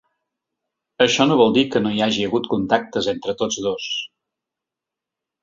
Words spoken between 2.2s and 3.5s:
hagut contactes entre